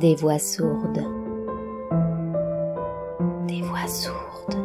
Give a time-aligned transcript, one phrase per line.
[0.00, 1.04] Des voix sourdes.
[3.46, 4.56] Des voix sourdes.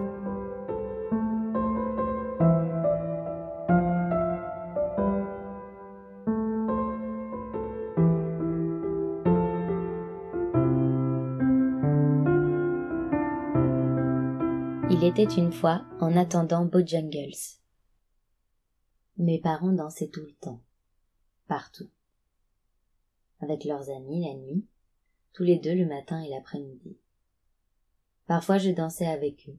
[14.90, 17.36] Il était une fois en attendant Bojangles.
[19.18, 20.62] Mes parents dansaient tout le temps,
[21.50, 21.90] partout,
[23.42, 24.66] avec leurs amis la nuit,
[25.36, 26.98] tous les deux le matin et l'après-midi.
[28.26, 29.58] Parfois je dansais avec eux.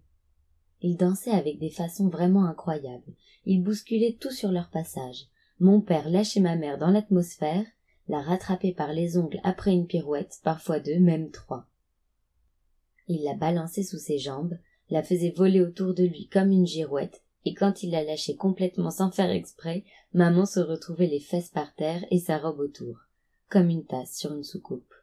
[0.81, 3.13] Ils dansaient avec des façons vraiment incroyables.
[3.45, 5.27] Ils bousculaient tout sur leur passage.
[5.61, 7.67] Mon père lâchait ma mère dans l'atmosphère,
[8.09, 11.67] la rattrapait par les ongles après une pirouette, parfois deux, même trois.
[13.09, 14.59] Il la balançait sous ses jambes,
[14.91, 18.91] la faisait voler autour de lui comme une girouette, et quand il la lâchait complètement
[18.91, 19.85] sans faire exprès,
[20.15, 22.99] maman se retrouvait les fesses par terre et sa robe autour,
[23.49, 24.96] comme une tasse sur une soucoupe.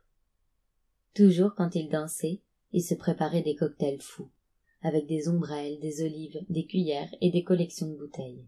[1.13, 4.29] Toujours quand il dansait, il se préparait des cocktails fous,
[4.81, 8.45] avec des ombrelles, des olives, des cuillères et des collections de bouteilles.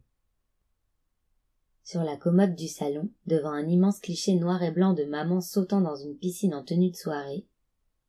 [1.83, 5.81] Sur la commode du salon, devant un immense cliché noir et blanc de maman sautant
[5.81, 7.45] dans une piscine en tenue de soirée,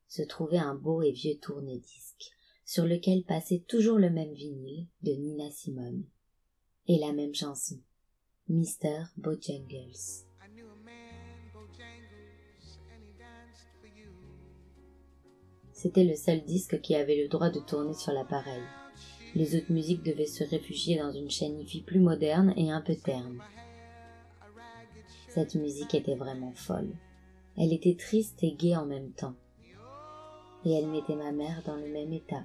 [0.08, 2.32] se trouvait un beau et vieux tourne-disque,
[2.64, 6.04] sur lequel passait toujours le même vinyle de Nina Simone.
[6.88, 7.78] Et la même chanson.
[8.48, 9.08] Mr.
[9.18, 10.24] Bojangles.
[15.86, 18.60] C'était le seul disque qui avait le droit de tourner sur l'appareil.
[19.36, 22.96] Les autres musiques devaient se réfugier dans une chaîne IFI plus moderne et un peu
[22.96, 23.40] terne.
[25.28, 26.90] Cette musique était vraiment folle.
[27.56, 29.36] Elle était triste et gaie en même temps.
[30.64, 32.44] Et elle mettait ma mère dans le même état.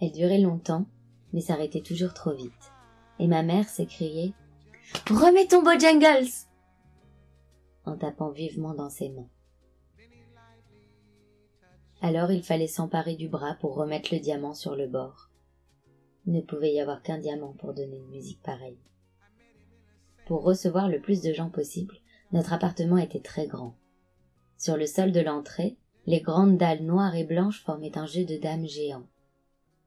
[0.00, 0.86] Elle durait longtemps,
[1.34, 2.72] mais s'arrêtait toujours trop vite.
[3.18, 4.32] Et ma mère s'écriait
[5.10, 6.30] Remets ton Bojangles
[7.84, 9.28] en tapant vivement dans ses mains.
[12.04, 15.30] Alors il fallait s'emparer du bras pour remettre le diamant sur le bord.
[16.26, 18.76] Il ne pouvait y avoir qu'un diamant pour donner une musique pareille.
[20.26, 21.94] Pour recevoir le plus de gens possible,
[22.30, 23.78] notre appartement était très grand.
[24.58, 28.36] Sur le sol de l'entrée, les grandes dalles noires et blanches formaient un jeu de
[28.36, 29.08] dames géant.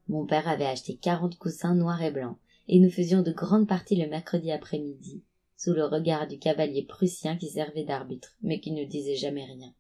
[0.08, 3.96] Mon père avait acheté quarante coussins noirs et blancs, et nous faisions de grandes parties
[3.96, 5.24] le mercredi après-midi,
[5.56, 9.72] sous le regard du cavalier prussien qui servait d'arbitre, mais qui ne disait jamais rien.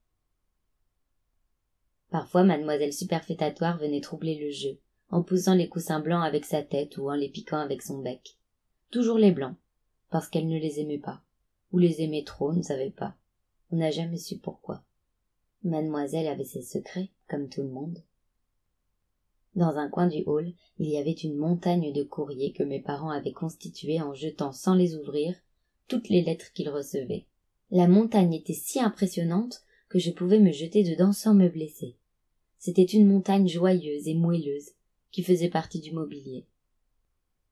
[2.09, 4.79] Parfois mademoiselle superfétatoire venait troubler le jeu,
[5.09, 8.37] en poussant les coussins blancs avec sa tête ou en les piquant avec son bec.
[8.91, 9.55] Toujours les blancs,
[10.09, 11.21] parce qu'elle ne les aimait pas,
[11.71, 13.15] ou les aimait trop, on ne savait pas.
[13.71, 14.83] On n'a jamais su pourquoi.
[15.63, 18.01] Mademoiselle avait ses secrets, comme tout le monde.
[19.55, 23.09] Dans un coin du hall, il y avait une montagne de courriers que mes parents
[23.09, 25.35] avaient constitués en jetant sans les ouvrir
[25.87, 27.25] toutes les lettres qu'ils recevaient.
[27.71, 31.95] La montagne était si impressionnante que je pouvais me jeter dedans sans me blesser.
[32.57, 34.71] C'était une montagne joyeuse et moelleuse,
[35.11, 36.45] qui faisait partie du mobilier.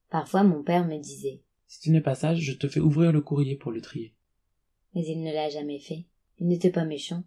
[0.10, 1.42] Parfois mon père me disait.
[1.68, 4.14] Si tu n'es pas sage, je te fais ouvrir le courrier pour le trier.
[4.94, 6.06] Mais il ne l'a jamais fait.
[6.40, 7.24] Il n'était pas méchant.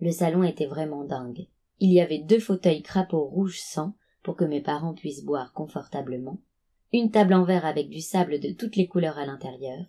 [0.00, 1.46] Le salon était vraiment dingue.
[1.80, 6.40] Il y avait deux fauteuils crapauds rouge sang pour que mes parents puissent boire confortablement,
[6.92, 9.84] une table en verre avec du sable de toutes les couleurs à l'intérieur,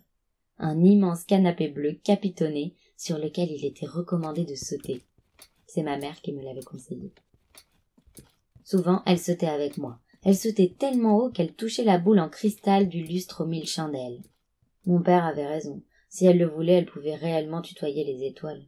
[0.58, 5.00] un immense canapé bleu capitonné sur lequel il était recommandé de sauter.
[5.66, 7.14] C'est ma mère qui me l'avait conseillé.
[8.62, 9.98] Souvent, elle sautait avec moi.
[10.22, 14.20] Elle sautait tellement haut qu'elle touchait la boule en cristal du lustre aux mille chandelles.
[14.84, 15.82] Mon père avait raison.
[16.10, 18.66] Si elle le voulait, elle pouvait réellement tutoyer les étoiles.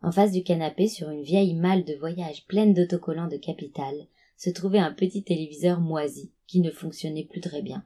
[0.00, 4.06] En face du canapé, sur une vieille malle de voyage pleine d'autocollants de capitale,
[4.38, 7.84] se trouvait un petit téléviseur moisi, qui ne fonctionnait plus très bien.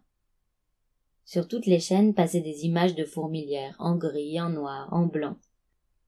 [1.25, 5.37] Sur toutes les chaînes passaient des images de fourmilières, en gris, en noir, en blanc.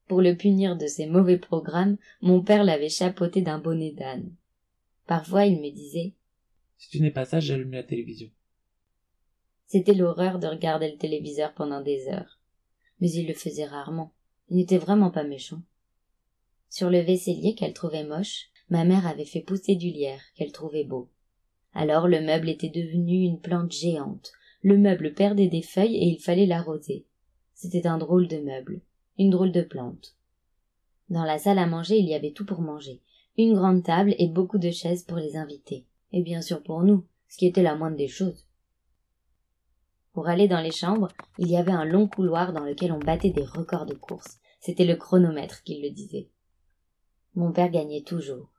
[0.07, 4.35] Pour le punir de ses mauvais programmes, mon père l'avait chapeauté d'un bonnet d'âne.
[5.07, 6.13] Parfois il me disait
[6.77, 8.29] Si tu n'es pas sage, j'allume la télévision.
[9.65, 12.39] C'était l'horreur de regarder le téléviseur pendant des heures.
[12.99, 14.13] Mais il le faisait rarement.
[14.49, 15.61] Il n'était vraiment pas méchant.
[16.69, 20.83] Sur le vaisselier qu'elle trouvait moche, ma mère avait fait pousser du lierre qu'elle trouvait
[20.83, 21.09] beau.
[21.73, 24.31] Alors le meuble était devenu une plante géante,
[24.65, 27.05] le meuble perdait des feuilles et il fallait l'arroser.
[27.53, 28.81] C'était un drôle de meuble,
[29.19, 30.17] une drôle de plante.
[31.07, 32.99] Dans la salle à manger, il y avait tout pour manger,
[33.37, 37.05] une grande table et beaucoup de chaises pour les invités, et bien sûr pour nous,
[37.29, 38.47] ce qui était la moindre des choses.
[40.13, 43.29] Pour aller dans les chambres, il y avait un long couloir dans lequel on battait
[43.29, 44.39] des records de course.
[44.61, 46.31] C'était le chronomètre qui le disait.
[47.35, 48.49] Mon père gagnait toujours.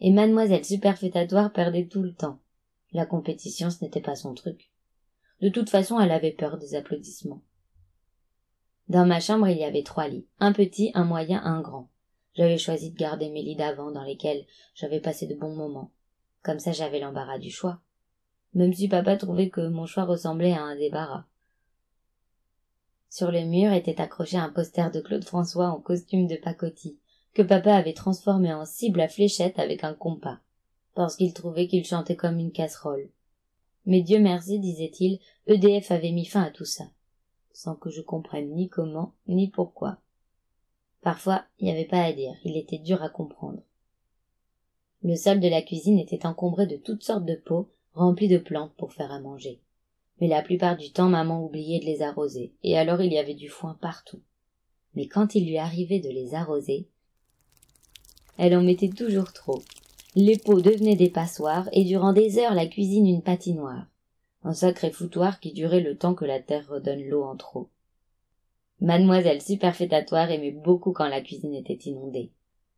[0.00, 2.40] Et mademoiselle superfétatoire perdait tout le temps.
[2.90, 4.71] La compétition, ce n'était pas son truc.
[5.42, 7.42] De toute façon, elle avait peur des applaudissements.
[8.88, 11.88] Dans ma chambre, il y avait trois lits, un petit, un moyen, un grand.
[12.34, 14.46] J'avais choisi de garder mes lits d'avant dans lesquels
[14.76, 15.90] j'avais passé de bons moments.
[16.44, 17.80] Comme ça, j'avais l'embarras du choix.
[18.54, 21.24] Même si papa trouvait que mon choix ressemblait à un débarras.
[23.10, 26.98] Sur le mur était accroché un poster de Claude François en costume de pacotille,
[27.34, 30.38] que papa avait transformé en cible à fléchette avec un compas,
[30.94, 33.10] parce qu'il trouvait qu'il chantait comme une casserole.
[33.86, 36.84] Mais Dieu merci, disait-il, EDF avait mis fin à tout ça,
[37.52, 39.98] sans que je comprenne ni comment, ni pourquoi.
[41.00, 43.62] Parfois, il n'y avait pas à dire, il était dur à comprendre.
[45.02, 48.72] Le sol de la cuisine était encombré de toutes sortes de pots remplis de plantes
[48.76, 49.60] pour faire à manger.
[50.20, 53.34] Mais la plupart du temps, maman oubliait de les arroser, et alors il y avait
[53.34, 54.20] du foin partout.
[54.94, 56.86] Mais quand il lui arrivait de les arroser,
[58.38, 59.62] elle en mettait toujours trop.
[60.14, 63.86] Les pots devenaient des passoires, et durant des heures la cuisine une patinoire.
[64.44, 67.70] Un sacré foutoir qui durait le temps que la terre redonne l'eau en trop.
[68.82, 72.30] Mademoiselle superfétatoire aimait beaucoup quand la cuisine était inondée.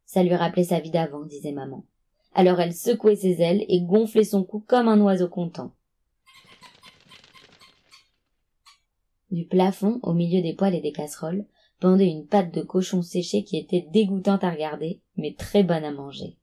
[0.07, 1.85] Ça lui rappelait sa vie d'avant, disait maman.
[2.35, 5.73] Alors elle secouait ses ailes et gonflait son cou comme un oiseau content.
[9.33, 11.47] Du plafond, au milieu des poêles et des casseroles,
[11.81, 15.91] pendait une pâte de cochon séché qui était dégoûtante à regarder, mais très bonne à
[15.91, 16.37] manger.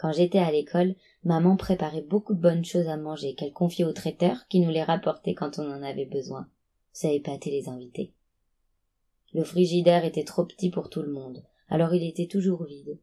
[0.00, 0.94] Quand j'étais à l'école,
[1.24, 4.82] maman préparait beaucoup de bonnes choses à manger qu'elle confiait au traiteur qui nous les
[4.82, 6.48] rapportait quand on en avait besoin.
[6.90, 8.14] Ça épatait les invités.
[9.34, 12.98] Le frigidaire était trop petit pour tout le monde, alors il était toujours vide.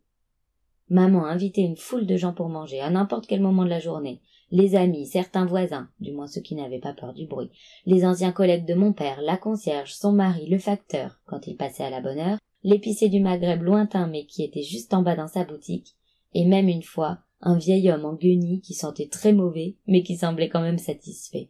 [0.90, 4.20] Maman invitait une foule de gens pour manger à n'importe quel moment de la journée.
[4.50, 7.52] Les amis, certains voisins, du moins ceux qui n'avaient pas peur du bruit,
[7.86, 11.84] les anciens collègues de mon père, la concierge, son mari, le facteur, quand il passait
[11.84, 15.28] à la bonne heure, l'épicier du Maghreb lointain mais qui était juste en bas dans
[15.28, 15.94] sa boutique,
[16.34, 20.18] et même une fois, un vieil homme en guenille qui sentait très mauvais, mais qui
[20.18, 21.50] semblait quand même satisfait.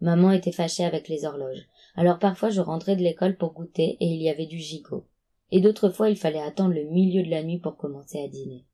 [0.00, 1.66] Maman était fâchée avec les horloges,
[1.96, 5.06] alors parfois je rentrais de l'école pour goûter et il y avait du gigot.
[5.50, 8.64] Et d'autres fois il fallait attendre le milieu de la nuit pour commencer à dîner.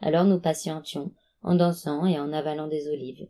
[0.00, 1.12] Alors nous patientions,
[1.42, 3.28] en dansant et en avalant des olives.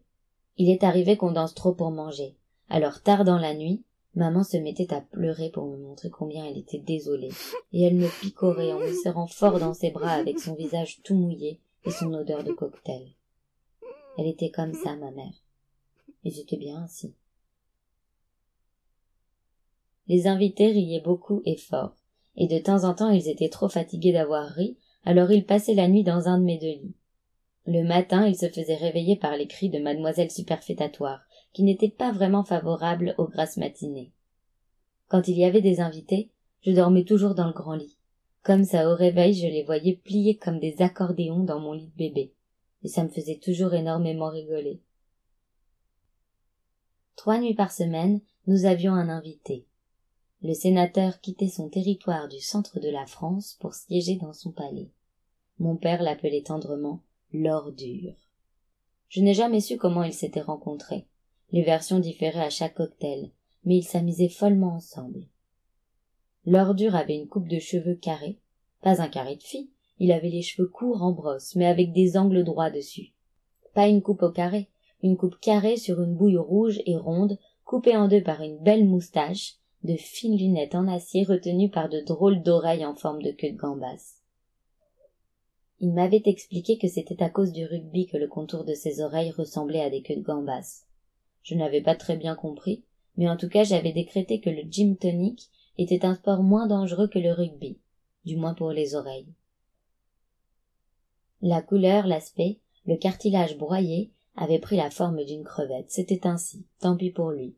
[0.56, 2.36] Il est arrivé qu'on danse trop pour manger.
[2.70, 3.84] Alors tard dans la nuit,
[4.16, 7.30] maman se mettait à pleurer pour me montrer combien elle était désolée,
[7.72, 11.14] et elle me picorait en me serrant fort dans ses bras avec son visage tout
[11.14, 13.06] mouillé et son odeur de cocktail.
[14.18, 15.44] Elle était comme ça, ma mère.
[16.24, 17.14] Et j'étais bien ainsi.
[20.08, 21.94] Les invités riaient beaucoup et fort,
[22.36, 25.88] et de temps en temps ils étaient trop fatigués d'avoir ri, alors ils passaient la
[25.88, 26.96] nuit dans un de mes deux lits.
[27.66, 31.25] Le matin, ils se faisaient réveiller par les cris de mademoiselle superfétatoire,
[31.56, 34.12] qui n'était pas vraiment favorable aux grasses matinées.
[35.08, 36.30] Quand il y avait des invités,
[36.60, 37.96] je dormais toujours dans le grand lit.
[38.42, 41.96] Comme ça, au réveil, je les voyais pliés comme des accordéons dans mon lit de
[41.96, 42.34] bébé,
[42.82, 44.82] et ça me faisait toujours énormément rigoler.
[47.16, 49.64] Trois nuits par semaine, nous avions un invité.
[50.42, 54.90] Le sénateur quittait son territoire du centre de la France pour siéger dans son palais.
[55.58, 57.00] Mon père l'appelait tendrement
[57.32, 58.12] l'ordure.
[59.08, 61.06] Je n'ai jamais su comment ils s'étaient rencontrés.
[61.52, 63.30] Les versions différaient à chaque cocktail,
[63.64, 65.26] mais ils s'amusaient follement ensemble.
[66.44, 68.38] L'ordure avait une coupe de cheveux carrée,
[68.82, 72.16] pas un carré de fille, il avait les cheveux courts en brosse, mais avec des
[72.16, 73.12] angles droits dessus.
[73.74, 74.68] Pas une coupe au carré,
[75.02, 78.84] une coupe carrée sur une bouille rouge et ronde, coupée en deux par une belle
[78.84, 83.52] moustache, de fines lunettes en acier retenues par de drôles d'oreilles en forme de queue
[83.52, 84.22] de gambasse.
[85.78, 89.30] Il m'avait expliqué que c'était à cause du rugby que le contour de ses oreilles
[89.30, 90.85] ressemblait à des queues de gambas.
[91.46, 92.82] Je n'avais pas très bien compris,
[93.16, 95.48] mais en tout cas j'avais décrété que le gym tonic
[95.78, 97.78] était un sport moins dangereux que le rugby,
[98.24, 99.32] du moins pour les oreilles.
[101.40, 105.88] La couleur, l'aspect, le cartilage broyé avait pris la forme d'une crevette.
[105.88, 107.54] C'était ainsi, tant pis pour lui.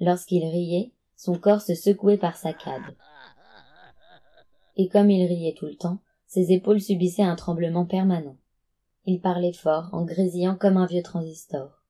[0.00, 2.96] Lorsqu'il riait, son corps se secouait par saccades.
[4.74, 8.38] Et comme il riait tout le temps, ses épaules subissaient un tremblement permanent.
[9.06, 11.83] Il parlait fort, en grésillant comme un vieux transistor.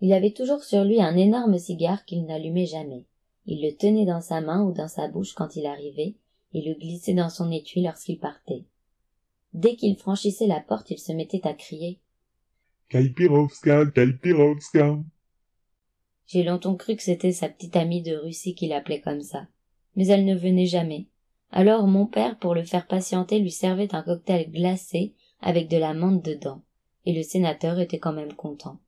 [0.00, 3.06] Il avait toujours sur lui un énorme cigare qu'il n'allumait jamais.
[3.46, 6.14] Il le tenait dans sa main ou dans sa bouche quand il arrivait,
[6.52, 8.64] et le glissait dans son étui lorsqu'il partait.
[9.54, 11.98] Dès qu'il franchissait la porte, il se mettait à crier.
[12.88, 14.98] Kaipirovska, Kaipirovska.
[16.26, 19.46] J'ai longtemps cru que c'était sa petite amie de Russie qui l'appelait comme ça.
[19.94, 21.06] Mais elle ne venait jamais.
[21.50, 25.94] Alors mon père, pour le faire patienter, lui servait un cocktail glacé avec de la
[25.94, 26.62] menthe dedans,
[27.06, 28.78] et le sénateur était quand même content.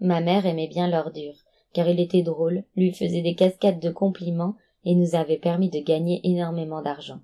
[0.00, 1.34] Ma mère aimait bien l'ordure,
[1.72, 5.80] car il était drôle, lui faisait des cascades de compliments et nous avait permis de
[5.80, 7.20] gagner énormément d'argent.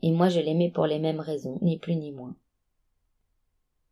[0.00, 2.36] Et moi je l'aimais pour les mêmes raisons, ni plus ni moins.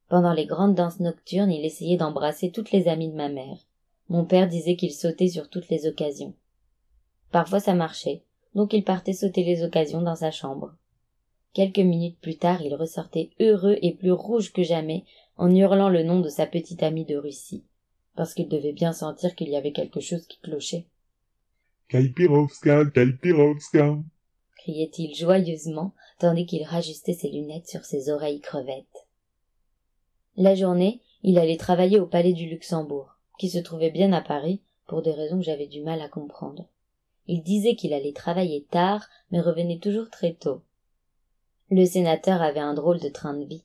[0.08, 3.58] Pendant les grandes danses nocturnes, il essayait d'embrasser toutes les amies de ma mère,
[4.08, 6.34] Mon père disait qu'il sautait sur toutes les occasions.
[7.30, 8.22] Parfois ça marchait,
[8.56, 10.74] donc il partait sauter les occasions dans sa chambre.
[11.52, 15.04] Quelques minutes plus tard, il ressortait heureux et plus rouge que jamais
[15.36, 17.64] en hurlant le nom de sa petite amie de Russie,
[18.16, 20.86] parce qu'il devait bien sentir qu'il y avait quelque chose qui clochait.
[21.88, 23.98] Kaipirovska, Kaipirovska
[24.60, 29.06] criait-il joyeusement, tandis qu'il rajustait ses lunettes sur ses oreilles crevettes.
[30.36, 34.60] La journée, il allait travailler au palais du Luxembourg, qui se trouvait bien à Paris,
[34.86, 36.66] pour des raisons que j'avais du mal à comprendre.
[37.26, 40.62] Il disait qu'il allait travailler tard, mais revenait toujours très tôt.
[41.70, 43.64] Le sénateur avait un drôle de train de vie.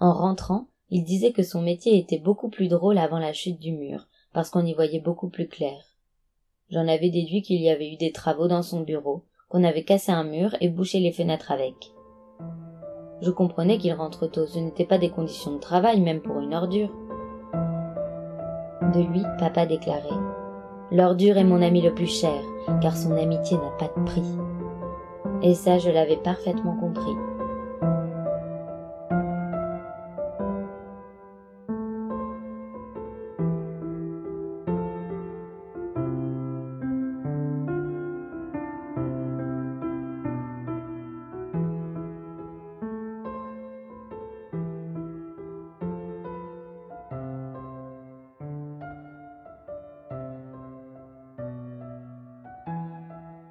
[0.00, 3.72] En rentrant, il disait que son métier était beaucoup plus drôle avant la chute du
[3.72, 5.78] mur, parce qu'on y voyait beaucoup plus clair.
[6.70, 10.12] J'en avais déduit qu'il y avait eu des travaux dans son bureau, qu'on avait cassé
[10.12, 11.92] un mur et bouché les fenêtres avec.
[13.20, 16.54] Je comprenais qu'il rentre tôt, ce n'était pas des conditions de travail, même pour une
[16.54, 16.94] ordure.
[18.94, 20.08] De lui, papa déclarait
[20.90, 22.40] L'ordure est mon ami le plus cher,
[22.80, 24.22] car son amitié n'a pas de prix.
[25.42, 27.14] Et ça, je l'avais parfaitement compris.